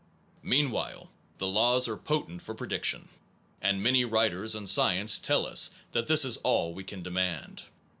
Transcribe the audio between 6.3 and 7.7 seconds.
all we can demand.